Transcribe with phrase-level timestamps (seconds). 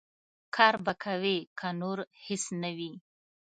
[0.55, 2.93] کار به کوې، که نور هېڅ نه وي.